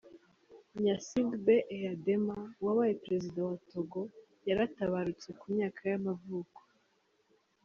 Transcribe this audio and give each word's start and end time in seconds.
Gnassingbé 0.75 1.55
Eyadéma 1.75 2.37
wabaye 2.65 2.93
perezida 3.03 3.39
wa 3.47 3.55
Togo 3.69 4.01
yarataabarutse, 4.47 5.27
ku 5.39 5.45
myaka 5.55 5.81
y’amavuko. 5.91 6.59